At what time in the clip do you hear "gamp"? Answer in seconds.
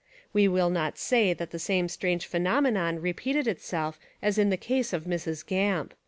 5.45-5.93